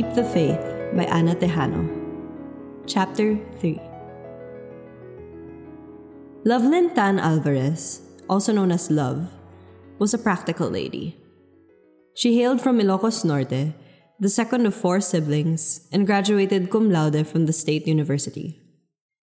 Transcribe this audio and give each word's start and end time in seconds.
Keep 0.00 0.14
the 0.14 0.24
Faith 0.24 0.64
by 0.96 1.04
Ana 1.12 1.36
Tejano. 1.36 1.84
Chapter 2.86 3.36
3 3.60 3.76
Lovelyn 6.42 6.94
Tan 6.94 7.18
Alvarez, 7.18 8.00
also 8.26 8.50
known 8.50 8.72
as 8.72 8.90
Love, 8.90 9.28
was 9.98 10.14
a 10.14 10.18
practical 10.24 10.70
lady. 10.70 11.20
She 12.16 12.38
hailed 12.38 12.62
from 12.62 12.80
Ilocos 12.80 13.26
Norte, 13.26 13.74
the 14.18 14.30
second 14.30 14.64
of 14.64 14.74
four 14.74 15.02
siblings, 15.02 15.86
and 15.92 16.06
graduated 16.06 16.70
cum 16.70 16.88
laude 16.88 17.28
from 17.28 17.44
the 17.44 17.52
State 17.52 17.86
University. 17.86 18.58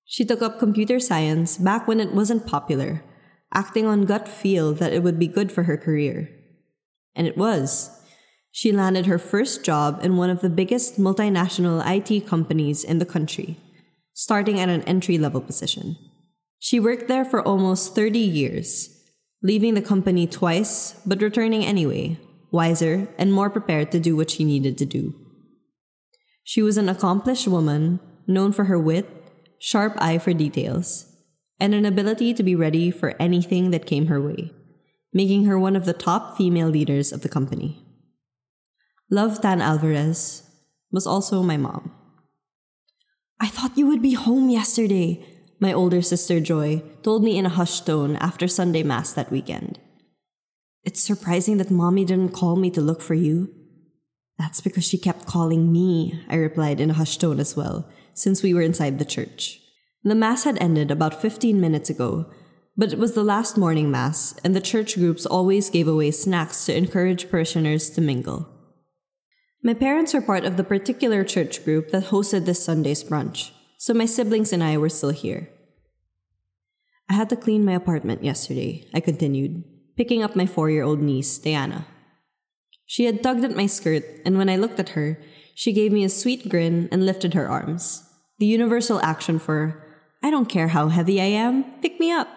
She 0.05 0.25
took 0.25 0.43
up 0.43 0.59
computer 0.59 0.99
science 0.99 1.57
back 1.57 1.87
when 1.87 1.99
it 1.99 2.13
wasn't 2.13 2.45
popular, 2.45 3.03
acting 3.51 3.87
on 3.87 4.05
gut 4.05 4.29
feel 4.29 4.73
that 4.73 4.93
it 4.93 5.01
would 5.01 5.17
be 5.17 5.25
good 5.25 5.51
for 5.51 5.63
her 5.63 5.75
career. 5.75 6.29
And 7.15 7.25
it 7.25 7.35
was. 7.35 7.96
She 8.57 8.71
landed 8.71 9.05
her 9.05 9.19
first 9.19 9.63
job 9.63 9.99
in 10.01 10.17
one 10.17 10.31
of 10.31 10.41
the 10.41 10.49
biggest 10.49 10.99
multinational 10.99 11.77
IT 11.85 12.25
companies 12.25 12.83
in 12.83 12.97
the 12.97 13.05
country, 13.05 13.55
starting 14.13 14.59
at 14.59 14.67
an 14.67 14.81
entry 14.85 15.19
level 15.19 15.41
position. 15.41 15.95
She 16.57 16.79
worked 16.79 17.07
there 17.07 17.23
for 17.23 17.39
almost 17.39 17.93
30 17.93 18.17
years, 18.17 18.89
leaving 19.43 19.75
the 19.75 19.81
company 19.83 20.25
twice, 20.25 20.99
but 21.05 21.21
returning 21.21 21.63
anyway, 21.63 22.17
wiser 22.49 23.07
and 23.19 23.31
more 23.31 23.51
prepared 23.51 23.91
to 23.91 23.99
do 23.99 24.15
what 24.15 24.31
she 24.31 24.43
needed 24.43 24.75
to 24.79 24.87
do. 24.87 25.13
She 26.43 26.63
was 26.63 26.79
an 26.79 26.89
accomplished 26.89 27.47
woman, 27.47 27.99
known 28.25 28.53
for 28.53 28.63
her 28.63 28.79
wit, 28.79 29.07
sharp 29.59 29.93
eye 29.99 30.17
for 30.17 30.33
details, 30.33 31.05
and 31.59 31.75
an 31.75 31.85
ability 31.85 32.33
to 32.33 32.41
be 32.41 32.55
ready 32.55 32.89
for 32.89 33.13
anything 33.19 33.69
that 33.69 33.85
came 33.85 34.07
her 34.07 34.19
way, 34.19 34.51
making 35.13 35.45
her 35.45 35.59
one 35.59 35.75
of 35.75 35.85
the 35.85 35.93
top 35.93 36.35
female 36.35 36.69
leaders 36.69 37.11
of 37.11 37.21
the 37.21 37.29
company. 37.29 37.83
Love 39.09 39.39
Tan 39.39 39.61
Alvarez 39.61 40.43
was 40.91 41.07
also 41.07 41.41
my 41.41 41.55
mom. 41.55 41.93
I 43.39 43.47
thought 43.47 43.77
you 43.77 43.87
would 43.87 44.01
be 44.01 44.15
home 44.15 44.49
yesterday, 44.49 45.25
my 45.61 45.71
older 45.71 46.01
sister 46.01 46.41
Joy 46.41 46.83
told 47.03 47.23
me 47.23 47.37
in 47.37 47.45
a 47.45 47.55
hushed 47.55 47.85
tone 47.85 48.17
after 48.17 48.49
Sunday 48.49 48.83
Mass 48.83 49.13
that 49.13 49.31
weekend. 49.31 49.79
It's 50.83 50.99
surprising 51.01 51.55
that 51.57 51.71
mommy 51.71 52.03
didn't 52.03 52.33
call 52.33 52.57
me 52.57 52.69
to 52.71 52.81
look 52.81 53.01
for 53.01 53.13
you. 53.13 53.53
That's 54.37 54.59
because 54.59 54.83
she 54.83 54.97
kept 54.97 55.25
calling 55.25 55.71
me, 55.71 56.21
I 56.27 56.35
replied 56.35 56.81
in 56.81 56.89
a 56.89 56.99
hushed 56.99 57.21
tone 57.21 57.39
as 57.39 57.55
well, 57.55 57.87
since 58.13 58.43
we 58.43 58.53
were 58.53 58.61
inside 58.61 58.99
the 58.99 59.05
church. 59.05 59.61
The 60.03 60.15
Mass 60.15 60.43
had 60.43 60.61
ended 60.61 60.91
about 60.91 61.21
15 61.21 61.61
minutes 61.61 61.89
ago, 61.89 62.29
but 62.75 62.91
it 62.91 62.99
was 62.99 63.13
the 63.13 63.23
last 63.23 63.57
morning 63.57 63.89
Mass, 63.89 64.37
and 64.43 64.53
the 64.53 64.59
church 64.59 64.95
groups 64.95 65.25
always 65.25 65.69
gave 65.69 65.87
away 65.87 66.11
snacks 66.11 66.65
to 66.65 66.75
encourage 66.75 67.31
parishioners 67.31 67.89
to 67.91 68.01
mingle. 68.01 68.56
My 69.63 69.73
parents 69.73 70.13
were 70.13 70.21
part 70.21 70.45
of 70.45 70.55
the 70.55 70.63
particular 70.63 71.23
church 71.23 71.65
group 71.65 71.89
that 71.89 72.05
hosted 72.05 72.45
this 72.45 72.63
Sunday's 72.63 73.03
brunch, 73.03 73.51
so 73.77 73.93
my 73.93 74.05
siblings 74.05 74.53
and 74.53 74.63
I 74.63 74.77
were 74.77 74.89
still 74.89 75.09
here. 75.09 75.49
I 77.09 77.13
had 77.13 77.29
to 77.29 77.35
clean 77.35 77.65
my 77.65 77.73
apartment 77.73 78.23
yesterday, 78.23 78.87
I 78.93 78.99
continued, 78.99 79.63
picking 79.95 80.21
up 80.21 80.35
my 80.35 80.45
four 80.45 80.69
year 80.69 80.83
old 80.83 81.01
niece, 81.01 81.37
Diana. 81.39 81.87
She 82.85 83.05
had 83.05 83.23
tugged 83.23 83.43
at 83.43 83.55
my 83.55 83.65
skirt, 83.65 84.05
and 84.25 84.37
when 84.37 84.47
I 84.47 84.57
looked 84.57 84.79
at 84.79 84.89
her, 84.89 85.19
she 85.55 85.73
gave 85.73 85.91
me 85.91 86.03
a 86.03 86.09
sweet 86.09 86.49
grin 86.49 86.87
and 86.91 87.05
lifted 87.05 87.33
her 87.33 87.49
arms. 87.49 88.07
The 88.37 88.45
universal 88.45 89.01
action 89.01 89.39
for, 89.39 89.83
I 90.21 90.29
don't 90.29 90.49
care 90.49 90.67
how 90.69 90.89
heavy 90.89 91.19
I 91.19 91.25
am, 91.25 91.65
pick 91.81 91.99
me 91.99 92.11
up. 92.11 92.29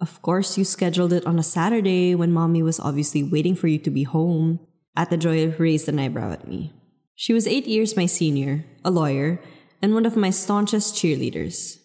Of 0.00 0.20
course, 0.20 0.58
you 0.58 0.64
scheduled 0.64 1.14
it 1.14 1.24
on 1.24 1.38
a 1.38 1.42
Saturday 1.42 2.14
when 2.14 2.30
mommy 2.30 2.62
was 2.62 2.78
obviously 2.78 3.22
waiting 3.22 3.54
for 3.54 3.68
you 3.68 3.78
to 3.78 3.90
be 3.90 4.02
home, 4.02 4.60
Ate 4.98 5.18
Joy 5.18 5.54
raised 5.58 5.88
an 5.88 5.98
eyebrow 5.98 6.32
at 6.32 6.46
me. 6.46 6.72
She 7.14 7.32
was 7.32 7.46
eight 7.46 7.66
years 7.66 7.96
my 7.96 8.06
senior, 8.06 8.64
a 8.84 8.90
lawyer, 8.90 9.40
and 9.80 9.94
one 9.94 10.06
of 10.06 10.16
my 10.16 10.30
staunchest 10.30 10.94
cheerleaders. 10.94 11.78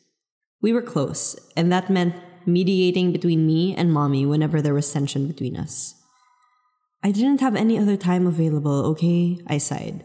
We 0.62 0.73
were 0.73 0.81
close, 0.81 1.38
and 1.56 1.72
that 1.72 1.90
meant 1.90 2.16
mediating 2.46 3.12
between 3.12 3.46
me 3.46 3.75
and 3.75 3.94
mommy 3.94 4.25
whenever 4.25 4.62
there 4.62 4.73
was 4.73 4.91
tension 4.91 5.28
between 5.28 5.56
us. 5.57 5.96
I 7.03 7.12
didn't 7.12 7.41
have 7.41 7.56
any 7.56 7.78
other 7.78 7.97
time 7.97 8.25
available, 8.25 8.85
okay? 8.88 9.40
I 9.47 9.57
sighed. 9.59 10.03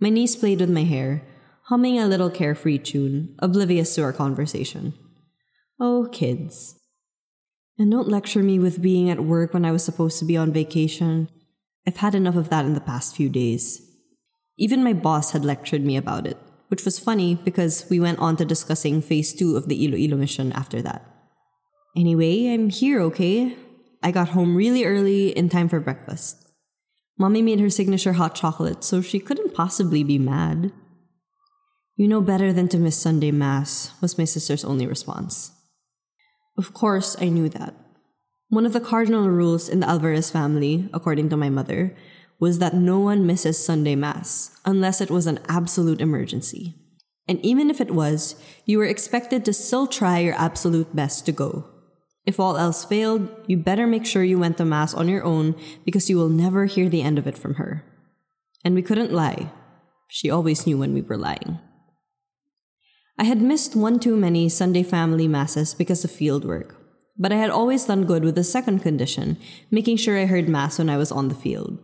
My 0.00 0.10
niece 0.10 0.36
played 0.36 0.60
with 0.60 0.70
my 0.70 0.84
hair, 0.84 1.22
humming 1.64 1.98
a 1.98 2.06
little 2.06 2.30
carefree 2.30 2.78
tune, 2.78 3.34
oblivious 3.38 3.94
to 3.94 4.02
our 4.02 4.12
conversation. 4.12 4.94
Oh, 5.78 6.08
kids. 6.12 6.78
And 7.78 7.90
don't 7.90 8.08
lecture 8.08 8.42
me 8.42 8.58
with 8.58 8.82
being 8.82 9.10
at 9.10 9.24
work 9.24 9.52
when 9.52 9.64
I 9.64 9.72
was 9.72 9.84
supposed 9.84 10.18
to 10.18 10.24
be 10.24 10.36
on 10.36 10.52
vacation. 10.52 11.28
I've 11.86 11.98
had 11.98 12.14
enough 12.14 12.36
of 12.36 12.50
that 12.50 12.64
in 12.64 12.74
the 12.74 12.80
past 12.80 13.14
few 13.14 13.28
days. 13.28 13.80
Even 14.58 14.82
my 14.82 14.92
boss 14.92 15.32
had 15.32 15.44
lectured 15.44 15.84
me 15.84 15.96
about 15.96 16.26
it, 16.26 16.36
which 16.68 16.84
was 16.84 16.98
funny 16.98 17.34
because 17.34 17.86
we 17.88 18.00
went 18.00 18.18
on 18.18 18.36
to 18.36 18.44
discussing 18.44 19.00
phase 19.00 19.32
two 19.32 19.56
of 19.56 19.68
the 19.68 19.84
Iloilo 19.84 20.16
mission 20.16 20.52
after 20.52 20.82
that. 20.82 21.04
Anyway, 21.96 22.48
I'm 22.48 22.70
here, 22.70 23.00
okay? 23.02 23.56
I 24.02 24.10
got 24.10 24.30
home 24.30 24.56
really 24.56 24.84
early 24.84 25.28
in 25.30 25.48
time 25.48 25.68
for 25.68 25.80
breakfast. 25.80 26.42
Mommy 27.18 27.40
made 27.40 27.60
her 27.60 27.70
signature 27.70 28.14
hot 28.14 28.34
chocolate, 28.34 28.84
so 28.84 29.00
she 29.00 29.20
couldn't 29.20 29.54
possibly 29.54 30.02
be 30.02 30.18
mad. 30.18 30.72
You 31.96 32.08
know 32.08 32.20
better 32.20 32.52
than 32.52 32.68
to 32.68 32.78
miss 32.78 32.98
Sunday 32.98 33.30
Mass, 33.30 33.92
was 34.02 34.18
my 34.18 34.24
sister's 34.24 34.64
only 34.64 34.86
response. 34.86 35.52
Of 36.58 36.74
course, 36.74 37.16
I 37.20 37.30
knew 37.30 37.48
that. 37.50 37.74
One 38.48 38.64
of 38.64 38.72
the 38.72 38.80
cardinal 38.80 39.28
rules 39.28 39.68
in 39.68 39.80
the 39.80 39.88
Alvarez 39.88 40.30
family, 40.30 40.88
according 40.94 41.30
to 41.30 41.36
my 41.36 41.50
mother, 41.50 41.96
was 42.38 42.58
that 42.60 42.74
no 42.74 43.00
one 43.00 43.26
misses 43.26 43.62
Sunday 43.62 43.96
Mass 43.96 44.56
unless 44.64 45.00
it 45.00 45.10
was 45.10 45.26
an 45.26 45.40
absolute 45.48 46.00
emergency. 46.00 46.74
And 47.26 47.44
even 47.44 47.70
if 47.70 47.80
it 47.80 47.90
was, 47.90 48.36
you 48.64 48.78
were 48.78 48.84
expected 48.84 49.44
to 49.44 49.52
still 49.52 49.88
try 49.88 50.20
your 50.20 50.34
absolute 50.34 50.94
best 50.94 51.26
to 51.26 51.32
go. 51.32 51.66
If 52.24 52.38
all 52.38 52.56
else 52.56 52.84
failed, 52.84 53.28
you 53.48 53.56
better 53.56 53.86
make 53.86 54.06
sure 54.06 54.22
you 54.22 54.38
went 54.38 54.58
to 54.58 54.64
Mass 54.64 54.94
on 54.94 55.08
your 55.08 55.24
own 55.24 55.56
because 55.84 56.08
you 56.08 56.16
will 56.16 56.28
never 56.28 56.66
hear 56.66 56.88
the 56.88 57.02
end 57.02 57.18
of 57.18 57.26
it 57.26 57.38
from 57.38 57.54
her. 57.54 57.84
And 58.64 58.74
we 58.74 58.82
couldn't 58.82 59.12
lie. 59.12 59.50
She 60.08 60.30
always 60.30 60.66
knew 60.66 60.78
when 60.78 60.94
we 60.94 61.02
were 61.02 61.18
lying. 61.18 61.58
I 63.18 63.24
had 63.24 63.40
missed 63.42 63.74
one 63.74 63.98
too 63.98 64.16
many 64.16 64.48
Sunday 64.48 64.82
family 64.82 65.26
masses 65.26 65.74
because 65.74 66.04
of 66.04 66.10
fieldwork, 66.10 66.74
but 67.18 67.32
I 67.32 67.36
had 67.36 67.50
always 67.50 67.84
done 67.84 68.04
good 68.04 68.24
with 68.24 68.34
the 68.34 68.44
second 68.44 68.80
condition, 68.80 69.38
making 69.70 69.96
sure 69.96 70.18
I 70.18 70.26
heard 70.26 70.48
Mass 70.48 70.78
when 70.78 70.90
I 70.90 70.96
was 70.96 71.12
on 71.12 71.28
the 71.28 71.34
field. 71.34 71.78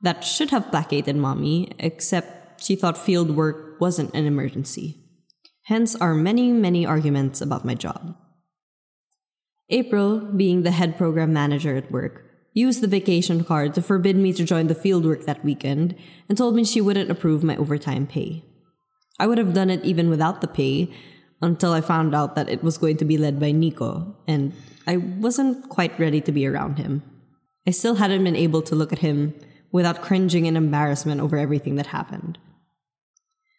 That 0.00 0.24
should 0.24 0.50
have 0.50 0.70
placated 0.70 1.16
Mommy, 1.16 1.72
except 1.78 2.62
she 2.62 2.76
thought 2.76 2.98
field 2.98 3.30
work 3.30 3.80
wasn't 3.80 4.14
an 4.14 4.26
emergency. 4.26 4.98
Hence 5.66 5.94
our 5.96 6.14
many, 6.14 6.52
many 6.52 6.84
arguments 6.84 7.40
about 7.40 7.64
my 7.64 7.74
job. 7.74 8.16
April, 9.70 10.18
being 10.18 10.62
the 10.62 10.72
head 10.72 10.98
program 10.98 11.32
manager 11.32 11.76
at 11.76 11.90
work, 11.90 12.24
used 12.52 12.82
the 12.82 12.86
vacation 12.86 13.44
card 13.44 13.74
to 13.74 13.82
forbid 13.82 14.16
me 14.16 14.32
to 14.32 14.44
join 14.44 14.66
the 14.66 14.74
fieldwork 14.74 15.24
that 15.24 15.44
weekend 15.44 15.96
and 16.28 16.36
told 16.36 16.54
me 16.54 16.64
she 16.64 16.80
wouldn't 16.80 17.10
approve 17.10 17.42
my 17.42 17.56
overtime 17.56 18.06
pay. 18.06 18.44
I 19.18 19.26
would 19.26 19.38
have 19.38 19.54
done 19.54 19.70
it 19.70 19.84
even 19.84 20.10
without 20.10 20.40
the 20.40 20.48
pay, 20.48 20.92
until 21.42 21.72
I 21.72 21.80
found 21.80 22.14
out 22.14 22.36
that 22.36 22.48
it 22.48 22.62
was 22.62 22.78
going 22.78 22.96
to 22.98 23.04
be 23.04 23.18
led 23.18 23.38
by 23.40 23.50
Nico, 23.50 24.16
and 24.26 24.52
I 24.86 24.96
wasn't 24.96 25.68
quite 25.68 25.98
ready 25.98 26.20
to 26.22 26.32
be 26.32 26.46
around 26.46 26.78
him. 26.78 27.02
I 27.66 27.72
still 27.72 27.96
hadn't 27.96 28.24
been 28.24 28.36
able 28.36 28.62
to 28.62 28.74
look 28.74 28.92
at 28.92 29.00
him 29.00 29.34
without 29.72 30.02
cringing 30.02 30.46
in 30.46 30.56
embarrassment 30.56 31.20
over 31.20 31.36
everything 31.36 31.74
that 31.76 31.86
happened. 31.86 32.38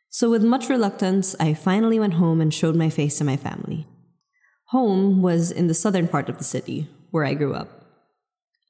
So, 0.09 0.29
with 0.29 0.43
much 0.43 0.69
reluctance, 0.69 1.35
I 1.39 1.53
finally 1.53 1.99
went 1.99 2.15
home 2.15 2.39
and 2.39 2.53
showed 2.53 2.75
my 2.75 2.89
face 2.89 3.17
to 3.17 3.23
my 3.23 3.35
family. 3.35 3.87
Home 4.67 5.21
was 5.21 5.51
in 5.51 5.67
the 5.67 5.73
southern 5.73 6.07
part 6.07 6.29
of 6.29 6.37
the 6.37 6.43
city, 6.43 6.87
where 7.11 7.25
I 7.25 7.33
grew 7.33 7.53
up. 7.53 7.69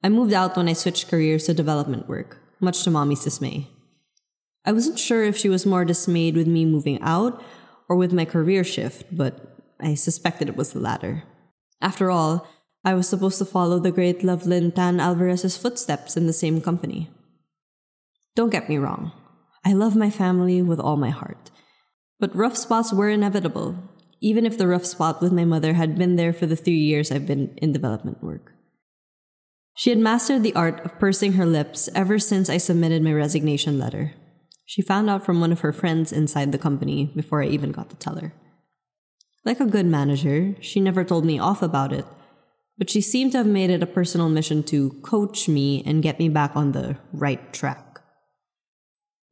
I 0.02 0.08
moved 0.08 0.32
out 0.32 0.56
when 0.56 0.68
I 0.68 0.72
switched 0.72 1.08
careers 1.08 1.44
to 1.44 1.54
development 1.54 2.08
work, 2.08 2.38
much 2.60 2.82
to 2.84 2.90
mommy's 2.90 3.24
dismay. 3.24 3.68
I 4.64 4.72
wasn't 4.72 4.98
sure 4.98 5.22
if 5.22 5.36
she 5.36 5.48
was 5.48 5.66
more 5.66 5.84
dismayed 5.84 6.36
with 6.36 6.46
me 6.46 6.64
moving 6.64 7.00
out 7.02 7.42
or 7.88 7.96
with 7.96 8.12
my 8.12 8.24
career 8.24 8.64
shift, 8.64 9.06
but 9.10 9.58
I 9.80 9.94
suspected 9.94 10.48
it 10.48 10.56
was 10.56 10.72
the 10.72 10.80
latter. 10.80 11.24
After 11.80 12.10
all, 12.10 12.46
I 12.84 12.94
was 12.94 13.08
supposed 13.08 13.38
to 13.38 13.44
follow 13.44 13.78
the 13.78 13.92
great 13.92 14.22
Lovelyn 14.22 14.72
Tan 14.72 15.00
Alvarez's 15.00 15.56
footsteps 15.56 16.16
in 16.16 16.26
the 16.26 16.32
same 16.32 16.60
company. 16.60 17.10
Don't 18.34 18.50
get 18.50 18.68
me 18.68 18.78
wrong, 18.78 19.12
I 19.64 19.72
love 19.72 19.96
my 19.96 20.10
family 20.10 20.60
with 20.60 20.80
all 20.80 20.96
my 20.96 21.10
heart. 21.10 21.50
But 22.20 22.36
rough 22.36 22.56
spots 22.56 22.92
were 22.92 23.08
inevitable, 23.08 23.76
even 24.20 24.46
if 24.46 24.58
the 24.58 24.68
rough 24.68 24.84
spot 24.84 25.20
with 25.20 25.32
my 25.32 25.44
mother 25.44 25.74
had 25.74 25.98
been 25.98 26.16
there 26.16 26.32
for 26.32 26.46
the 26.46 26.56
three 26.56 26.78
years 26.78 27.10
I've 27.10 27.26
been 27.26 27.54
in 27.58 27.72
development 27.72 28.22
work. 28.22 28.52
She 29.76 29.90
had 29.90 29.98
mastered 29.98 30.42
the 30.42 30.54
art 30.54 30.84
of 30.84 30.98
pursing 30.98 31.32
her 31.32 31.46
lips 31.46 31.88
ever 31.94 32.18
since 32.18 32.48
I 32.48 32.58
submitted 32.58 33.02
my 33.02 33.12
resignation 33.12 33.78
letter. 33.78 34.12
She 34.64 34.82
found 34.82 35.10
out 35.10 35.24
from 35.24 35.40
one 35.40 35.52
of 35.52 35.60
her 35.60 35.72
friends 35.72 36.12
inside 36.12 36.52
the 36.52 36.58
company 36.58 37.12
before 37.14 37.42
I 37.42 37.46
even 37.46 37.72
got 37.72 37.90
to 37.90 37.96
tell 37.96 38.16
her. 38.16 38.32
Like 39.44 39.60
a 39.60 39.66
good 39.66 39.86
manager, 39.86 40.56
she 40.60 40.80
never 40.80 41.04
told 41.04 41.24
me 41.24 41.38
off 41.38 41.62
about 41.62 41.92
it, 41.92 42.06
but 42.78 42.88
she 42.88 43.00
seemed 43.00 43.32
to 43.32 43.38
have 43.38 43.46
made 43.46 43.70
it 43.70 43.82
a 43.82 43.86
personal 43.86 44.28
mission 44.28 44.62
to 44.64 44.90
coach 45.02 45.48
me 45.48 45.82
and 45.84 46.02
get 46.02 46.18
me 46.18 46.28
back 46.28 46.56
on 46.56 46.72
the 46.72 46.96
right 47.12 47.52
track. 47.52 48.00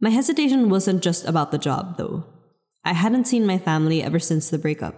My 0.01 0.11
hesitation 0.11 0.69
wasn't 0.69 1.03
just 1.03 1.27
about 1.27 1.51
the 1.51 1.59
job, 1.59 1.97
though. 1.97 2.25
I 2.85 2.93
hadn't 2.93 3.27
seen 3.27 3.47
my 3.47 3.57
family 3.57 4.03
ever 4.03 4.19
since 4.19 4.51
the 4.51 4.59
breakup. 4.59 4.97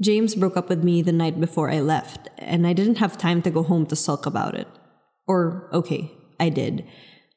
James 0.00 0.34
broke 0.34 0.56
up 0.56 0.68
with 0.68 0.84
me 0.84 1.02
the 1.02 1.12
night 1.12 1.40
before 1.40 1.70
I 1.70 1.80
left, 1.80 2.28
and 2.38 2.66
I 2.66 2.74
didn't 2.74 2.98
have 2.98 3.16
time 3.16 3.42
to 3.42 3.50
go 3.50 3.62
home 3.62 3.86
to 3.86 3.96
sulk 3.96 4.26
about 4.26 4.54
it. 4.54 4.68
Or, 5.26 5.68
okay, 5.72 6.12
I 6.38 6.48
did, 6.50 6.84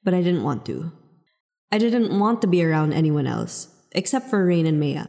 but 0.04 0.14
I 0.14 0.22
didn't 0.22 0.44
want 0.44 0.66
to. 0.66 0.92
I 1.72 1.78
didn't 1.78 2.18
want 2.18 2.42
to 2.42 2.48
be 2.48 2.64
around 2.64 2.94
anyone 2.94 3.28
else, 3.28 3.68
except 3.92 4.30
for 4.30 4.46
Rain 4.46 4.66
and 4.66 4.80
Maya, 4.80 5.08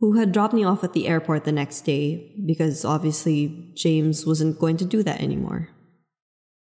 who 0.00 0.18
had 0.18 0.32
dropped 0.32 0.54
me 0.54 0.64
off 0.64 0.82
at 0.82 0.92
the 0.92 1.06
airport 1.06 1.44
the 1.44 1.52
next 1.52 1.82
day 1.82 2.34
because 2.46 2.84
obviously 2.84 3.72
James 3.74 4.24
wasn't 4.24 4.58
going 4.58 4.76
to 4.78 4.84
do 4.84 5.02
that 5.02 5.20
anymore. 5.20 5.68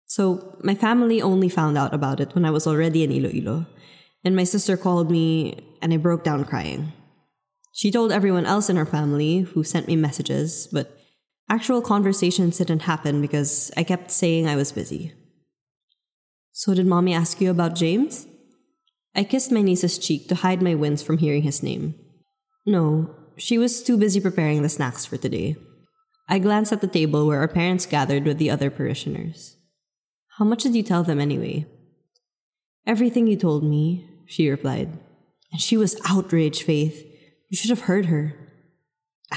So 0.05 0.57
my 0.61 0.75
family 0.75 1.21
only 1.21 1.47
found 1.49 1.77
out 1.77 1.93
about 1.93 2.19
it 2.19 2.33
when 2.35 2.43
I 2.43 2.51
was 2.51 2.67
already 2.67 3.03
in 3.03 3.11
Iloilo, 3.11 3.67
and 4.23 4.35
my 4.35 4.43
sister 4.43 4.75
called 4.75 5.09
me 5.09 5.59
and 5.81 5.93
I 5.93 5.97
broke 5.97 6.23
down 6.23 6.43
crying. 6.43 6.91
She 7.71 7.91
told 7.91 8.11
everyone 8.11 8.45
else 8.45 8.69
in 8.69 8.75
her 8.75 8.85
family 8.85 9.39
who 9.39 9.63
sent 9.63 9.87
me 9.87 9.95
messages, 9.95 10.67
but 10.71 10.99
actual 11.49 11.81
conversations 11.81 12.57
didn't 12.57 12.81
happen 12.81 13.21
because 13.21 13.71
I 13.77 13.83
kept 13.83 14.11
saying 14.11 14.47
I 14.47 14.57
was 14.57 14.73
busy. 14.73 15.13
So, 16.51 16.73
did 16.73 16.87
mommy 16.87 17.13
ask 17.13 17.39
you 17.39 17.51
about 17.51 17.75
James? 17.75 18.27
I 19.15 19.23
kissed 19.23 19.51
my 19.51 19.61
niece's 19.61 19.97
cheek 19.97 20.27
to 20.27 20.35
hide 20.35 20.61
my 20.61 20.75
wince 20.75 21.01
from 21.01 21.17
hearing 21.17 21.43
his 21.43 21.63
name. 21.63 21.95
No, 22.65 23.15
she 23.37 23.57
was 23.57 23.83
too 23.83 23.97
busy 23.97 24.19
preparing 24.19 24.61
the 24.61 24.69
snacks 24.69 25.05
for 25.05 25.17
today. 25.17 25.55
I 26.27 26.39
glanced 26.39 26.71
at 26.71 26.81
the 26.81 26.87
table 26.87 27.25
where 27.25 27.39
our 27.39 27.47
parents 27.47 27.85
gathered 27.85 28.25
with 28.25 28.37
the 28.37 28.49
other 28.49 28.69
parishioners. 28.69 29.57
How 30.37 30.45
much 30.45 30.63
did 30.63 30.75
you 30.75 30.83
tell 30.83 31.03
them 31.03 31.19
anyway? 31.19 31.65
Everything 32.85 33.27
you 33.27 33.35
told 33.35 33.63
me, 33.63 34.07
she 34.27 34.49
replied. 34.49 34.99
And 35.51 35.59
she 35.59 35.75
was 35.75 35.99
outraged, 36.05 36.61
Faith. 36.61 37.05
You 37.49 37.57
should 37.57 37.71
have 37.71 37.81
heard 37.81 38.05
her. 38.05 38.35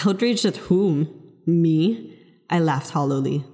Outraged 0.05 0.45
at 0.45 0.57
whom? 0.69 1.09
Me? 1.47 2.19
I 2.51 2.59
laughed 2.59 2.91
hollowly. 2.91 3.45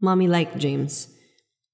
Mommy 0.00 0.26
liked 0.26 0.58
James. 0.58 1.08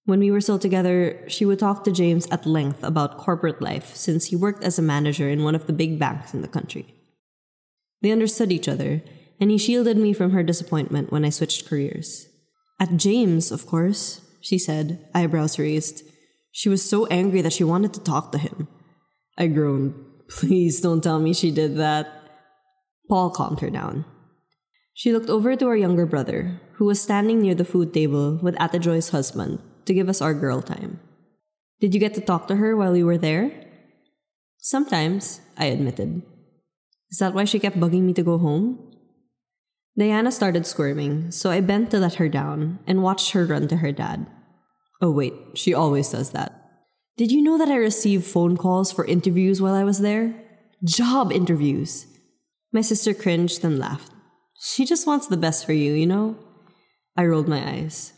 When 0.06 0.20
we 0.20 0.30
were 0.30 0.42
still 0.42 0.58
together, 0.58 1.24
she 1.28 1.46
would 1.46 1.58
talk 1.58 1.84
to 1.84 1.92
James 1.92 2.26
at 2.30 2.44
length 2.44 2.82
about 2.82 3.16
corporate 3.16 3.62
life 3.62 3.96
since 3.96 4.26
he 4.26 4.36
worked 4.36 4.62
as 4.62 4.78
a 4.78 4.82
manager 4.82 5.28
in 5.28 5.44
one 5.44 5.54
of 5.54 5.66
the 5.66 5.72
big 5.72 5.98
banks 5.98 6.34
in 6.34 6.42
the 6.42 6.48
country. 6.48 6.94
They 8.02 8.12
understood 8.12 8.52
each 8.52 8.68
other, 8.68 9.02
and 9.40 9.50
he 9.50 9.56
shielded 9.56 9.96
me 9.96 10.12
from 10.12 10.32
her 10.32 10.42
disappointment 10.42 11.10
when 11.10 11.24
I 11.24 11.30
switched 11.30 11.66
careers. 11.66 12.28
At 12.78 12.98
James, 12.98 13.50
of 13.50 13.66
course, 13.66 14.20
she 14.42 14.58
said, 14.58 15.08
eyebrows 15.14 15.58
raised. 15.58 16.02
She 16.52 16.68
was 16.68 16.88
so 16.88 17.06
angry 17.06 17.40
that 17.40 17.54
she 17.54 17.64
wanted 17.64 17.94
to 17.94 18.00
talk 18.00 18.30
to 18.32 18.38
him. 18.38 18.68
I 19.38 19.46
groaned. 19.46 19.94
Please 20.28 20.82
don't 20.82 21.02
tell 21.02 21.18
me 21.18 21.32
she 21.32 21.50
did 21.50 21.76
that. 21.76 22.12
Paul 23.08 23.30
calmed 23.30 23.60
her 23.60 23.70
down. 23.70 24.04
She 24.92 25.12
looked 25.12 25.30
over 25.30 25.56
to 25.56 25.66
her 25.66 25.76
younger 25.76 26.04
brother, 26.04 26.60
who 26.74 26.84
was 26.84 27.00
standing 27.00 27.40
near 27.40 27.54
the 27.54 27.64
food 27.64 27.94
table 27.94 28.38
with 28.42 28.56
Ate 28.60 28.80
Joy's 28.80 29.08
husband, 29.10 29.60
to 29.86 29.94
give 29.94 30.08
us 30.08 30.20
our 30.20 30.34
girl 30.34 30.62
time. 30.62 31.00
Did 31.80 31.94
you 31.94 32.00
get 32.00 32.14
to 32.14 32.20
talk 32.20 32.48
to 32.48 32.56
her 32.56 32.76
while 32.76 32.96
you 32.96 33.06
were 33.06 33.18
there? 33.18 33.52
Sometimes, 34.58 35.40
I 35.58 35.66
admitted. 35.66 36.22
Is 37.10 37.18
that 37.18 37.34
why 37.34 37.44
she 37.44 37.58
kept 37.58 37.78
bugging 37.78 38.02
me 38.02 38.14
to 38.14 38.22
go 38.22 38.38
home? 38.38 38.90
Diana 39.96 40.32
started 40.32 40.66
squirming, 40.66 41.30
so 41.30 41.50
I 41.50 41.60
bent 41.60 41.90
to 41.90 41.98
let 41.98 42.14
her 42.14 42.28
down 42.28 42.80
and 42.86 43.02
watched 43.02 43.32
her 43.32 43.44
run 43.44 43.68
to 43.68 43.76
her 43.76 43.92
dad. 43.92 44.26
Oh, 45.00 45.10
wait, 45.10 45.34
she 45.54 45.74
always 45.74 46.10
does 46.10 46.30
that. 46.30 46.52
Did 47.16 47.30
you 47.30 47.42
know 47.42 47.58
that 47.58 47.68
I 47.68 47.76
received 47.76 48.24
phone 48.24 48.56
calls 48.56 48.90
for 48.90 49.04
interviews 49.04 49.62
while 49.62 49.74
I 49.74 49.84
was 49.84 50.00
there? 50.00 50.34
Job 50.82 51.30
interviews. 51.30 52.06
My 52.72 52.80
sister 52.80 53.14
cringed 53.14 53.62
and 53.64 53.78
laughed. 53.78 54.10
She 54.60 54.84
just 54.84 55.06
wants 55.06 55.28
the 55.28 55.36
best 55.36 55.64
for 55.64 55.72
you, 55.72 55.92
you 55.92 56.06
know? 56.06 56.36
I 57.16 57.26
rolled 57.26 57.46
my 57.46 57.64
eyes. 57.64 58.12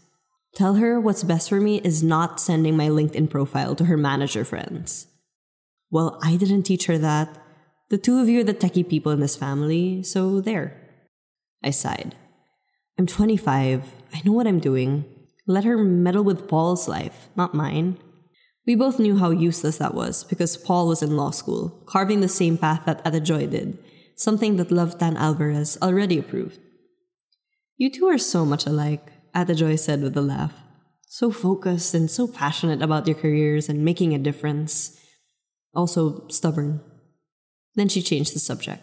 Tell 0.57 0.77
her 0.77 0.99
what's 0.99 1.23
best 1.23 1.51
for 1.51 1.61
me 1.61 1.83
is 1.85 2.03
not 2.03 2.41
sending 2.41 2.79
my 2.79 2.89
LinkedIn 2.89 3.29
profile 3.29 3.75
to 3.75 3.85
her 3.85 3.99
manager 3.99 4.43
friends. 4.43 5.07
Well, 5.91 6.19
I 6.23 6.37
didn't 6.37 6.63
teach 6.63 6.87
her 6.87 6.97
that. 6.97 7.37
The 7.91 7.99
two 7.99 8.21
of 8.21 8.31
you 8.31 8.41
are 8.41 8.45
the 8.45 8.55
techie 8.55 8.89
people 8.89 9.13
in 9.13 9.21
this 9.21 9.37
family, 9.37 10.03
so 10.03 10.41
there. 10.41 10.75
I 11.63 11.69
sighed. 11.69 12.15
I'm 12.99 13.07
25. 13.07 13.85
I 14.15 14.23
know 14.25 14.33
what 14.33 14.47
I'm 14.47 14.59
doing. 14.59 15.05
Let 15.47 15.65
her 15.65 15.77
meddle 15.77 16.25
with 16.25 16.49
Paul's 16.49 16.89
life, 16.89 17.29
not 17.37 17.53
mine. 17.53 17.99
We 18.67 18.75
both 18.77 18.99
knew 18.99 19.19
how 19.19 19.33
useless 19.33 19.77
that 19.77 19.93
was 19.93 20.25
because 20.25 20.57
Paul 20.57 20.89
was 20.89 21.03
in 21.03 21.19
law 21.19 21.33
school, 21.33 21.83
carving 21.85 22.23
the 22.23 22.29
same 22.29 22.57
path 22.57 22.87
that 22.87 23.03
Ate 23.05 23.23
Joy 23.23 23.47
did, 23.47 23.77
something 24.17 24.57
that 24.57 24.73
Love 24.73 24.99
Tan 24.99 25.19
Alvarez 25.19 25.77
already 25.83 26.19
approved. 26.19 26.59
You 27.77 27.91
two 27.91 28.07
are 28.07 28.17
so 28.17 28.47
much 28.47 28.65
alike, 28.65 29.13
Ate 29.37 29.55
Joy 29.55 29.77
said 29.77 30.03
with 30.03 30.17
a 30.17 30.23
laugh. 30.23 30.55
So 31.09 31.31
focused 31.31 31.95
and 31.95 32.11
so 32.11 32.27
passionate 32.27 32.83
about 32.83 33.07
your 33.07 33.17
careers 33.17 33.69
and 33.69 33.85
making 33.85 34.15
a 34.15 34.19
difference. 34.19 34.99
Also 35.75 36.27
stubborn. 36.29 36.81
Then 37.75 37.89
she 37.89 38.01
changed 38.01 38.35
the 38.35 38.41
subject. 38.41 38.83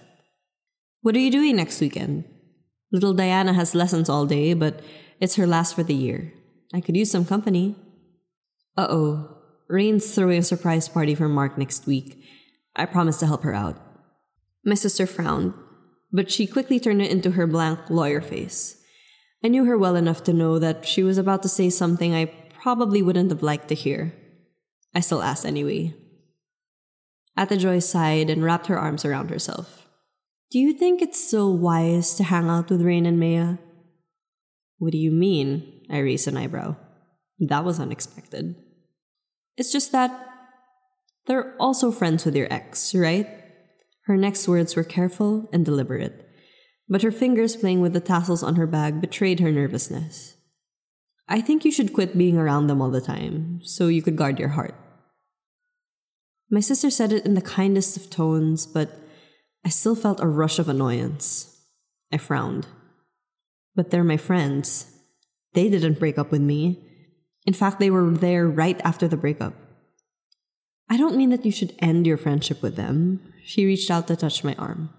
What 1.01 1.15
are 1.15 1.19
you 1.19 1.31
doing 1.31 1.55
next 1.55 1.81
weekend? 1.81 2.25
Little 2.91 3.13
Diana 3.13 3.53
has 3.53 3.73
lessons 3.73 4.07
all 4.07 4.27
day, 4.27 4.53
but 4.53 4.81
it's 5.19 5.35
her 5.35 5.47
last 5.47 5.73
for 5.73 5.83
the 5.83 5.95
year. 5.95 6.31
I 6.73 6.81
could 6.81 6.95
use 6.95 7.09
some 7.09 7.25
company. 7.25 7.75
Uh 8.77 8.87
oh. 8.89 9.37
Rain's 9.67 10.13
throwing 10.13 10.39
a 10.39 10.43
surprise 10.43 10.87
party 10.87 11.15
for 11.15 11.27
Mark 11.27 11.57
next 11.57 11.87
week. 11.87 12.23
I 12.75 12.85
promised 12.85 13.19
to 13.21 13.27
help 13.27 13.43
her 13.43 13.53
out. 13.53 13.81
My 14.63 14.75
sister 14.75 15.07
frowned, 15.07 15.53
but 16.11 16.31
she 16.31 16.45
quickly 16.45 16.79
turned 16.79 17.01
it 17.01 17.11
into 17.11 17.31
her 17.31 17.47
blank 17.47 17.79
lawyer 17.89 18.21
face. 18.21 18.82
I 19.43 19.49
knew 19.49 19.65
her 19.65 19.77
well 19.77 19.95
enough 19.95 20.23
to 20.23 20.33
know 20.33 20.57
that 20.59 20.87
she 20.87 21.03
was 21.03 21.17
about 21.17 21.43
to 21.43 21.49
say 21.49 21.69
something 21.69 22.15
I 22.15 22.25
probably 22.61 23.01
wouldn't 23.01 23.29
have 23.29 23.43
liked 23.43 23.67
to 23.69 23.75
hear. 23.75 24.13
I 24.95 25.01
still 25.01 25.21
asked 25.21 25.45
anyway. 25.45 25.93
Ate 27.37 27.59
Joy 27.59 27.79
sighed 27.79 28.29
and 28.29 28.43
wrapped 28.43 28.67
her 28.67 28.79
arms 28.79 29.03
around 29.03 29.29
herself. 29.29 29.87
Do 30.51 30.59
you 30.59 30.73
think 30.73 31.01
it's 31.01 31.21
still 31.21 31.57
wise 31.57 32.13
to 32.15 32.23
hang 32.23 32.47
out 32.47 32.69
with 32.69 32.83
Rain 32.83 33.05
and 33.05 33.19
Maya? 33.19 33.57
What 34.77 34.91
do 34.91 34.97
you 34.97 35.11
mean? 35.11 35.81
I 35.89 35.97
raised 35.97 36.27
an 36.27 36.37
eyebrow. 36.37 36.75
That 37.39 37.65
was 37.65 37.79
unexpected. 37.79 38.55
It's 39.57 39.71
just 39.71 39.91
that 39.91 40.29
they're 41.25 41.55
also 41.59 41.91
friends 41.91 42.23
with 42.23 42.35
your 42.35 42.47
ex, 42.51 42.93
right? 42.93 43.27
Her 44.05 44.15
next 44.15 44.47
words 44.47 44.75
were 44.75 44.83
careful 44.83 45.49
and 45.51 45.65
deliberate, 45.65 46.22
but 46.87 47.01
her 47.01 47.11
fingers 47.11 47.55
playing 47.55 47.81
with 47.81 47.93
the 47.93 47.99
tassels 47.99 48.43
on 48.43 48.55
her 48.55 48.67
bag 48.67 49.01
betrayed 49.01 49.39
her 49.39 49.51
nervousness. 49.51 50.35
I 51.27 51.41
think 51.41 51.63
you 51.63 51.71
should 51.71 51.93
quit 51.93 52.17
being 52.17 52.37
around 52.37 52.67
them 52.67 52.81
all 52.81 52.91
the 52.91 53.01
time 53.01 53.61
so 53.63 53.87
you 53.87 54.01
could 54.01 54.17
guard 54.17 54.39
your 54.39 54.49
heart. 54.49 54.75
My 56.49 56.59
sister 56.59 56.89
said 56.89 57.11
it 57.11 57.25
in 57.25 57.33
the 57.33 57.41
kindest 57.41 57.97
of 57.97 58.09
tones, 58.09 58.67
but 58.67 58.99
I 59.65 59.69
still 59.69 59.95
felt 59.95 60.19
a 60.21 60.27
rush 60.27 60.59
of 60.59 60.69
annoyance. 60.69 61.61
I 62.11 62.17
frowned. 62.17 62.67
But 63.75 63.89
they're 63.89 64.03
my 64.03 64.17
friends. 64.17 64.85
They 65.53 65.69
didn't 65.69 65.99
break 65.99 66.17
up 66.17 66.31
with 66.31 66.41
me. 66.41 66.83
In 67.47 67.53
fact, 67.53 67.79
they 67.79 67.89
were 67.89 68.11
there 68.11 68.47
right 68.47 68.79
after 68.83 69.07
the 69.07 69.17
breakup. 69.17 69.53
I 70.89 70.97
don't 70.97 71.17
mean 71.17 71.29
that 71.29 71.45
you 71.45 71.51
should 71.51 71.75
end 71.79 72.05
your 72.05 72.17
friendship 72.17 72.61
with 72.61 72.75
them. 72.75 73.33
She 73.43 73.65
reached 73.65 73.89
out 73.89 74.07
to 74.07 74.15
touch 74.15 74.43
my 74.43 74.53
arm. 74.55 74.89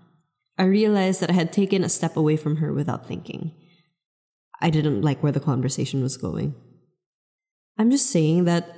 I 0.57 0.65
realized 0.65 1.21
that 1.21 1.31
I 1.31 1.35
had 1.35 1.53
taken 1.53 1.83
a 1.83 1.89
step 1.89 2.17
away 2.17 2.37
from 2.37 2.57
her 2.57 2.73
without 2.73 3.09
thinking. 3.09 3.53
I 4.61 4.71
didn't 4.71 5.03
like 5.03 5.23
where 5.23 5.33
the 5.33 5.41
conversation 5.41 6.03
was 6.03 6.17
going. 6.17 6.55
I'm 7.77 7.91
just 7.91 8.11
saying 8.11 8.45
that 8.45 8.69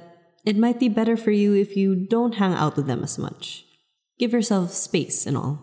it 0.44 0.56
might 0.56 0.80
be 0.80 0.88
better 0.88 1.16
for 1.16 1.32
you 1.32 1.54
if 1.54 1.76
you 1.76 1.94
don't 1.94 2.36
hang 2.36 2.54
out 2.54 2.76
with 2.76 2.86
them 2.86 3.02
as 3.02 3.18
much. 3.18 3.64
Give 4.18 4.32
yourself 4.32 4.72
space 4.72 5.26
and 5.26 5.36
all. 5.36 5.60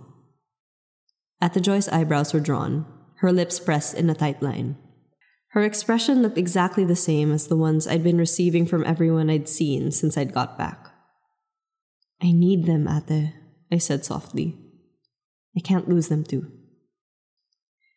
Ate 1.41 1.61
Joy's 1.61 1.89
eyebrows 1.89 2.33
were 2.33 2.39
drawn, 2.39 2.85
her 3.17 3.31
lips 3.31 3.59
pressed 3.59 3.95
in 3.95 4.09
a 4.09 4.13
tight 4.13 4.41
line. 4.41 4.77
Her 5.49 5.63
expression 5.63 6.21
looked 6.21 6.37
exactly 6.37 6.85
the 6.85 6.95
same 6.95 7.31
as 7.31 7.47
the 7.47 7.57
ones 7.57 7.87
I'd 7.87 8.03
been 8.03 8.17
receiving 8.17 8.65
from 8.65 8.85
everyone 8.85 9.29
I'd 9.29 9.49
seen 9.49 9.91
since 9.91 10.17
I'd 10.17 10.33
got 10.33 10.57
back. 10.57 10.87
I 12.21 12.31
need 12.31 12.65
them, 12.65 12.87
Ate, 12.87 13.33
I 13.71 13.77
said 13.77 14.05
softly. 14.05 14.62
I 15.55 15.59
can't 15.59 15.89
lose 15.89 16.07
them 16.07 16.23
too. 16.23 16.51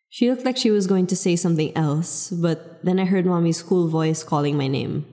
She 0.08 0.30
looked 0.30 0.44
like 0.44 0.56
she 0.56 0.70
was 0.70 0.86
going 0.86 1.06
to 1.08 1.16
say 1.16 1.36
something 1.36 1.76
else, 1.76 2.30
but 2.30 2.84
then 2.84 2.98
I 2.98 3.04
heard 3.04 3.26
Mommy's 3.26 3.62
cool 3.62 3.88
voice 3.88 4.22
calling 4.22 4.56
my 4.56 4.66
name. 4.66 5.04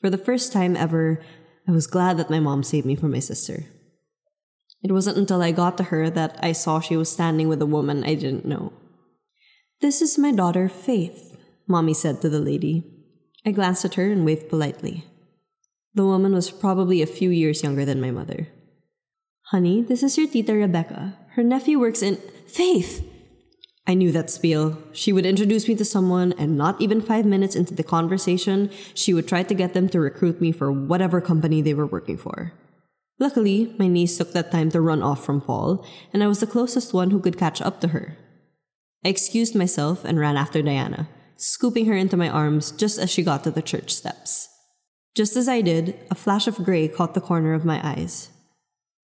For 0.00 0.10
the 0.10 0.18
first 0.18 0.52
time 0.52 0.76
ever, 0.76 1.20
I 1.66 1.72
was 1.72 1.86
glad 1.86 2.16
that 2.18 2.30
my 2.30 2.40
mom 2.40 2.62
saved 2.62 2.86
me 2.86 2.94
from 2.94 3.12
my 3.12 3.20
sister. 3.20 3.64
It 4.82 4.92
wasn't 4.92 5.18
until 5.18 5.42
I 5.42 5.52
got 5.52 5.76
to 5.78 5.84
her 5.84 6.08
that 6.10 6.38
I 6.42 6.52
saw 6.52 6.80
she 6.80 6.96
was 6.96 7.10
standing 7.10 7.48
with 7.48 7.60
a 7.62 7.66
woman 7.66 8.04
I 8.04 8.14
didn't 8.14 8.44
know. 8.44 8.72
This 9.80 10.02
is 10.02 10.18
my 10.18 10.32
daughter, 10.32 10.68
Faith, 10.68 11.36
Mommy 11.66 11.94
said 11.94 12.20
to 12.20 12.28
the 12.28 12.40
lady. 12.40 12.84
I 13.44 13.52
glanced 13.52 13.84
at 13.84 13.94
her 13.94 14.10
and 14.10 14.24
waved 14.24 14.48
politely. 14.48 15.04
The 15.94 16.04
woman 16.04 16.32
was 16.32 16.50
probably 16.50 17.02
a 17.02 17.06
few 17.06 17.30
years 17.30 17.62
younger 17.62 17.84
than 17.84 18.00
my 18.00 18.10
mother. 18.10 18.48
Honey, 19.50 19.82
this 19.82 20.02
is 20.02 20.18
your 20.18 20.28
Tita 20.28 20.54
Rebecca. 20.54 21.16
Her 21.38 21.44
nephew 21.44 21.78
works 21.78 22.02
in. 22.02 22.16
Faith! 22.48 23.08
I 23.86 23.94
knew 23.94 24.10
that 24.10 24.28
spiel. 24.28 24.76
She 24.90 25.12
would 25.12 25.24
introduce 25.24 25.68
me 25.68 25.76
to 25.76 25.84
someone, 25.84 26.34
and 26.36 26.58
not 26.58 26.80
even 26.80 27.00
five 27.00 27.24
minutes 27.24 27.54
into 27.54 27.76
the 27.76 27.84
conversation, 27.84 28.70
she 28.92 29.14
would 29.14 29.28
try 29.28 29.44
to 29.44 29.54
get 29.54 29.72
them 29.72 29.88
to 29.90 30.00
recruit 30.00 30.40
me 30.40 30.50
for 30.50 30.72
whatever 30.72 31.20
company 31.20 31.62
they 31.62 31.74
were 31.74 31.86
working 31.86 32.18
for. 32.18 32.54
Luckily, 33.20 33.72
my 33.78 33.86
niece 33.86 34.18
took 34.18 34.32
that 34.32 34.50
time 34.50 34.72
to 34.72 34.80
run 34.80 35.00
off 35.00 35.24
from 35.24 35.40
Paul, 35.40 35.86
and 36.12 36.24
I 36.24 36.26
was 36.26 36.40
the 36.40 36.46
closest 36.48 36.92
one 36.92 37.12
who 37.12 37.20
could 37.20 37.38
catch 37.38 37.62
up 37.62 37.80
to 37.82 37.88
her. 37.94 38.18
I 39.04 39.08
excused 39.08 39.54
myself 39.54 40.04
and 40.04 40.18
ran 40.18 40.36
after 40.36 40.60
Diana, 40.60 41.08
scooping 41.36 41.86
her 41.86 41.94
into 41.94 42.16
my 42.16 42.28
arms 42.28 42.72
just 42.72 42.98
as 42.98 43.12
she 43.12 43.22
got 43.22 43.44
to 43.44 43.52
the 43.52 43.62
church 43.62 43.94
steps. 43.94 44.48
Just 45.14 45.36
as 45.36 45.48
I 45.48 45.60
did, 45.60 46.00
a 46.10 46.16
flash 46.16 46.48
of 46.48 46.64
gray 46.64 46.88
caught 46.88 47.14
the 47.14 47.20
corner 47.20 47.54
of 47.54 47.64
my 47.64 47.80
eyes. 47.86 48.30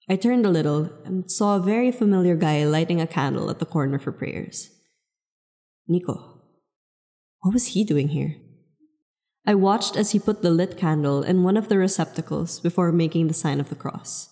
I 0.08 0.16
turned 0.16 0.44
a 0.44 0.50
little 0.50 0.90
and 1.04 1.30
saw 1.30 1.56
a 1.56 1.60
very 1.60 1.90
familiar 1.90 2.36
guy 2.36 2.64
lighting 2.64 3.00
a 3.00 3.06
candle 3.06 3.48
at 3.50 3.58
the 3.58 3.66
corner 3.66 3.98
for 3.98 4.12
prayers. 4.12 4.70
Nico. 5.88 6.42
What 7.40 7.54
was 7.54 7.68
he 7.68 7.84
doing 7.84 8.08
here? 8.08 8.36
I 9.46 9.54
watched 9.54 9.96
as 9.96 10.12
he 10.12 10.18
put 10.18 10.42
the 10.42 10.50
lit 10.50 10.76
candle 10.76 11.22
in 11.22 11.42
one 11.42 11.56
of 11.56 11.68
the 11.68 11.78
receptacles 11.78 12.60
before 12.60 12.92
making 12.92 13.28
the 13.28 13.34
sign 13.34 13.60
of 13.60 13.68
the 13.68 13.74
cross. 13.74 14.30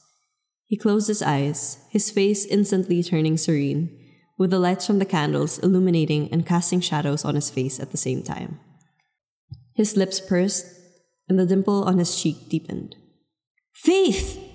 He 0.66 0.76
closed 0.76 1.08
his 1.08 1.22
eyes, 1.22 1.78
his 1.90 2.10
face 2.10 2.46
instantly 2.46 3.02
turning 3.02 3.36
serene, 3.36 3.98
with 4.38 4.50
the 4.50 4.58
lights 4.58 4.86
from 4.86 4.98
the 4.98 5.04
candles 5.04 5.58
illuminating 5.58 6.32
and 6.32 6.46
casting 6.46 6.80
shadows 6.80 7.24
on 7.24 7.34
his 7.34 7.50
face 7.50 7.78
at 7.78 7.90
the 7.90 7.98
same 7.98 8.22
time. 8.22 8.58
His 9.74 9.96
lips 9.96 10.20
pursed, 10.20 10.66
and 11.28 11.38
the 11.38 11.46
dimple 11.46 11.84
on 11.84 11.98
his 11.98 12.20
cheek 12.20 12.48
deepened. 12.48 12.96
Faith! 13.74 14.51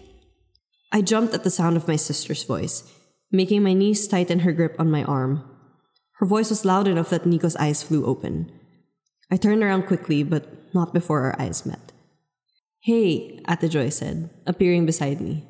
I 0.91 1.01
jumped 1.01 1.34
at 1.34 1.44
the 1.44 1.50
sound 1.50 1.75
of 1.75 1.88
my 1.88 1.96
sister's 1.96 2.44
voice, 2.44 2.84
making 3.32 3.63
my 3.63 3.74
niece 3.74 4.08
tighten 4.08 4.39
her 4.39 4.53
grip 4.53 4.75
on 4.79 4.89
my 4.89 5.03
arm. 5.03 5.44
Her 6.20 6.25
voice 6.25 6.50
was 6.50 6.65
loud 6.65 6.88
enough 6.88 7.10
that 7.10 7.25
Nico's 7.25 7.56
eyes 7.58 7.84
flew 7.84 8.06
open. 8.06 8.51
I 9.29 9.38
turned 9.38 9.62
around 9.62 9.84
quickly, 9.84 10.24
but 10.24 10.74
not 10.74 10.94
before 10.94 11.22
our 11.22 11.39
eyes 11.39 11.65
met. 11.65 11.91
Hey, 12.82 13.44
Ate 13.50 13.70
Joy 13.70 13.89
said, 13.89 14.29
appearing 14.46 14.86
beside 14.86 15.20
me. 15.20 15.46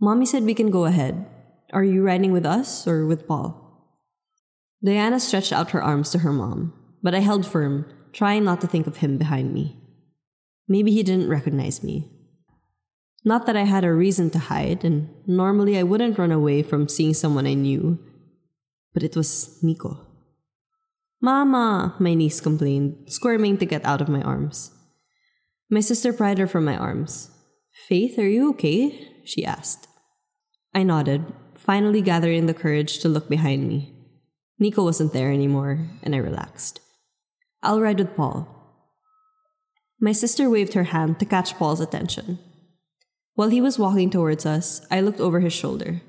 Mommy 0.00 0.24
said 0.24 0.44
we 0.44 0.54
can 0.54 0.70
go 0.70 0.84
ahead. 0.84 1.26
Are 1.72 1.84
you 1.84 2.02
riding 2.02 2.32
with 2.32 2.46
us 2.46 2.86
or 2.86 3.06
with 3.06 3.26
Paul? 3.26 3.60
Diana 4.82 5.20
stretched 5.20 5.52
out 5.52 5.72
her 5.72 5.82
arms 5.82 6.10
to 6.10 6.20
her 6.20 6.32
mom, 6.32 6.72
but 7.02 7.14
I 7.14 7.20
held 7.20 7.46
firm, 7.46 7.84
trying 8.12 8.44
not 8.44 8.60
to 8.62 8.66
think 8.66 8.86
of 8.86 8.98
him 8.98 9.18
behind 9.18 9.52
me. 9.52 9.76
Maybe 10.68 10.92
he 10.92 11.02
didn't 11.02 11.28
recognize 11.28 11.82
me. 11.82 12.10
Not 13.24 13.46
that 13.46 13.56
I 13.56 13.64
had 13.64 13.84
a 13.84 13.92
reason 13.92 14.30
to 14.30 14.38
hide, 14.38 14.84
and 14.84 15.08
normally 15.26 15.76
I 15.76 15.82
wouldn't 15.82 16.18
run 16.18 16.32
away 16.32 16.62
from 16.62 16.88
seeing 16.88 17.12
someone 17.12 17.46
I 17.46 17.54
knew, 17.54 17.98
but 18.94 19.02
it 19.02 19.16
was 19.16 19.58
Nico. 19.62 20.06
Mama, 21.20 21.94
my 21.98 22.14
niece 22.14 22.40
complained, 22.40 23.12
squirming 23.12 23.58
to 23.58 23.66
get 23.66 23.84
out 23.84 24.00
of 24.00 24.08
my 24.08 24.22
arms. 24.22 24.70
My 25.68 25.80
sister 25.80 26.14
pried 26.14 26.38
her 26.38 26.46
from 26.46 26.64
my 26.64 26.76
arms. 26.76 27.30
Faith, 27.88 28.18
are 28.18 28.28
you 28.28 28.50
okay? 28.50 29.08
she 29.24 29.44
asked. 29.44 29.86
I 30.74 30.82
nodded, 30.82 31.26
finally 31.54 32.00
gathering 32.00 32.46
the 32.46 32.54
courage 32.54 33.00
to 33.00 33.08
look 33.08 33.28
behind 33.28 33.68
me. 33.68 33.92
Nico 34.58 34.82
wasn't 34.82 35.12
there 35.12 35.30
anymore, 35.30 35.90
and 36.02 36.14
I 36.14 36.18
relaxed. 36.18 36.80
I'll 37.62 37.80
ride 37.80 37.98
with 37.98 38.16
Paul. 38.16 38.48
My 40.00 40.12
sister 40.12 40.48
waved 40.48 40.72
her 40.72 40.84
hand 40.84 41.18
to 41.18 41.26
catch 41.26 41.56
Paul's 41.56 41.80
attention. 41.80 42.38
While 43.40 43.48
he 43.48 43.62
was 43.62 43.78
walking 43.78 44.10
towards 44.10 44.44
us, 44.44 44.86
I 44.90 45.00
looked 45.00 45.18
over 45.18 45.40
his 45.40 45.54
shoulder. 45.54 46.02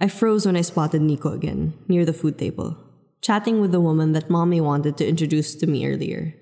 I 0.00 0.08
froze 0.08 0.46
when 0.46 0.56
I 0.56 0.62
spotted 0.62 1.00
Nico 1.00 1.30
again, 1.30 1.74
near 1.86 2.04
the 2.04 2.12
food 2.12 2.36
table, 2.40 2.76
chatting 3.20 3.60
with 3.60 3.70
the 3.70 3.80
woman 3.80 4.14
that 4.14 4.28
mommy 4.28 4.60
wanted 4.60 4.96
to 4.96 5.06
introduce 5.06 5.54
to 5.54 5.68
me 5.68 5.86
earlier. 5.86 6.34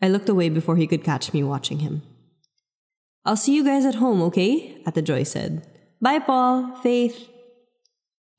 I 0.00 0.06
looked 0.06 0.28
away 0.28 0.50
before 0.50 0.76
he 0.76 0.86
could 0.86 1.02
catch 1.02 1.32
me 1.32 1.42
watching 1.42 1.80
him. 1.80 2.02
I'll 3.24 3.34
see 3.34 3.56
you 3.56 3.64
guys 3.64 3.84
at 3.84 3.96
home, 3.96 4.22
okay? 4.22 4.80
Ate 4.86 5.02
Joy 5.02 5.24
said. 5.24 5.66
Bye, 6.00 6.20
Paul, 6.20 6.76
Faith. 6.76 7.28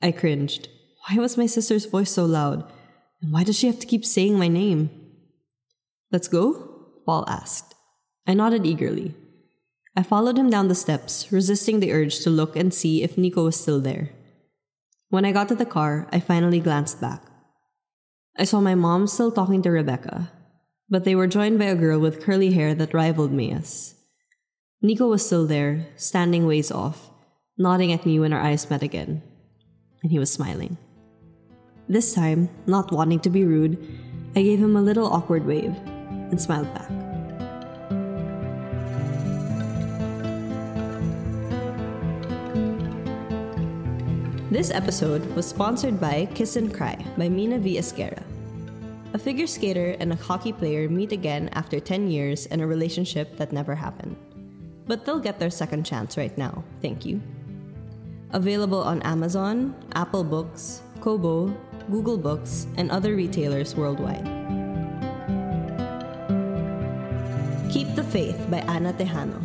I 0.01 0.13
cringed. 0.13 0.70
Why 1.10 1.17
was 1.17 1.36
my 1.36 1.46
sister's 1.46 1.88
voice 1.88 2.12
so 2.12 2.24
loud? 2.24 2.72
And 3.22 3.34
why 3.34 3.43
does 3.43 3.60
she 3.60 3.67
have 3.67 3.79
to 3.79 3.88
keep 3.88 4.05
saying 4.05 4.39
my 4.39 4.48
name? 4.48 4.91
Let's 6.10 6.29
go? 6.29 6.88
Paul 7.05 7.25
asked. 7.27 7.75
I 8.25 8.34
nodded 8.34 8.65
eagerly. 8.65 9.13
I 9.96 10.02
followed 10.02 10.38
him 10.38 10.50
down 10.50 10.70
the 10.70 10.76
steps, 10.76 11.32
resisting 11.32 11.80
the 11.80 11.94
urge 11.94 12.20
to 12.22 12.30
look 12.32 12.56
and 12.56 12.74
see 12.74 13.04
if 13.04 13.18
Nico 13.18 13.46
was 13.46 13.60
still 13.60 13.80
there. 13.80 14.10
When 15.10 15.26
I 15.26 15.32
got 15.32 15.48
to 15.50 15.56
the 15.56 15.70
car, 15.70 16.08
I 16.12 16.20
finally 16.20 16.60
glanced 16.60 17.00
back. 17.00 17.22
I 18.36 18.46
saw 18.46 18.60
my 18.60 18.74
mom 18.74 19.06
still 19.06 19.32
talking 19.32 19.62
to 19.62 19.70
Rebecca, 19.70 20.32
but 20.90 21.04
they 21.04 21.14
were 21.14 21.28
joined 21.28 21.60
by 21.60 21.66
a 21.66 21.76
girl 21.76 22.00
with 22.00 22.24
curly 22.24 22.54
hair 22.54 22.74
that 22.74 22.96
rivaled 22.96 23.32
Mia's. 23.32 23.94
Nico 24.82 25.08
was 25.08 25.24
still 25.24 25.46
there, 25.46 25.86
standing 25.96 26.48
ways 26.48 26.72
off, 26.72 27.12
nodding 27.56 27.94
at 27.94 28.06
me 28.06 28.20
when 28.20 28.34
our 28.34 28.42
eyes 28.42 28.70
met 28.72 28.82
again. 28.82 29.22
And 30.02 30.12
he 30.12 30.18
was 30.18 30.34
smiling. 30.34 30.78
This 31.88 32.16
time, 32.16 32.50
not 32.66 32.92
wanting 32.92 33.20
to 33.20 33.30
be 33.30 33.46
rude, 33.46 33.78
I 34.36 34.42
gave 34.42 34.58
him 34.58 34.76
a 34.76 34.82
little 34.82 35.14
awkward 35.14 35.46
wave 35.46 35.76
and 36.32 36.42
smiled 36.42 36.74
back. 36.74 37.12
This 44.53 44.69
episode 44.69 45.25
was 45.33 45.48
sponsored 45.48 46.00
by 46.00 46.29
Kiss 46.36 46.57
and 46.57 46.72
Cry 46.72 46.93
by 47.17 47.27
Mina 47.27 47.57
V. 47.57 47.79
Esguerra. 47.79 48.22
A 49.13 49.17
figure 49.17 49.48
skater 49.48 49.98
and 50.00 50.13
a 50.13 50.15
hockey 50.15 50.53
player 50.53 50.88
meet 50.88 51.12
again 51.12 51.50
after 51.53 51.79
10 51.79 52.12
years 52.12 52.45
in 52.45 52.62
a 52.62 52.67
relationship 52.67 53.36
that 53.38 53.51
never 53.51 53.74
happened. 53.74 54.15
But 54.86 55.05
they'll 55.05 55.17
get 55.17 55.39
their 55.39 55.50
second 55.50 55.88
chance 55.88 56.17
right 56.17 56.38
now, 56.38 56.63
thank 56.83 57.03
you. 57.03 57.19
Available 58.29 58.83
on 58.83 59.01
Amazon, 59.01 59.74
Apple 59.95 60.24
Books, 60.24 60.83
Kobo, 61.01 61.50
Google 61.89 62.19
Books, 62.19 62.67
and 62.77 62.91
other 62.91 63.15
retailers 63.15 63.74
worldwide. 63.74 64.29
Keep 67.74 67.95
the 67.95 68.05
Faith 68.05 68.38
by 68.51 68.62
Ana 68.69 68.93
Tejano. 68.93 69.41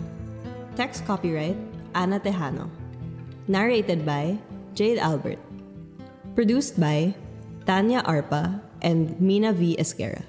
Text 0.76 1.06
copyright 1.06 1.56
Ana 1.94 2.20
Tejano. 2.20 2.68
Narrated 3.48 4.04
by 4.04 4.36
Jade 4.78 5.02
Albert. 5.02 5.42
Produced 6.38 6.78
by 6.78 7.12
Tanya 7.66 7.99
Arpa 8.06 8.62
and 8.80 9.20
Mina 9.20 9.52
V. 9.52 9.75
Esguerra. 9.75 10.23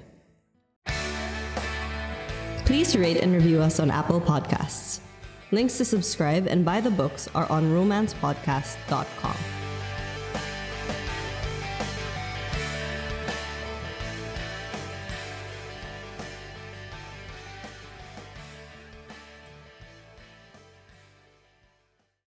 Please 2.66 2.98
rate 2.98 3.18
and 3.22 3.32
review 3.32 3.62
us 3.62 3.78
on 3.78 3.92
Apple 3.94 4.20
Podcasts. 4.20 4.98
Links 5.52 5.78
to 5.78 5.84
subscribe 5.84 6.48
and 6.48 6.64
buy 6.64 6.80
the 6.80 6.90
books 6.90 7.28
are 7.32 7.46
on 7.46 7.70
romancepodcast.com. 7.70 9.59